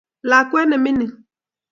[0.29, 1.13] lakwet nemining